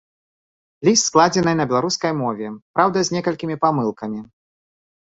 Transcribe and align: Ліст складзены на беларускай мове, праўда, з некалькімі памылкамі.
Ліст 0.87 1.03
складзены 1.09 1.53
на 1.59 1.67
беларускай 1.73 2.11
мове, 2.25 2.47
праўда, 2.79 2.97
з 3.07 3.19
некалькімі 3.19 3.55
памылкамі. 3.69 4.19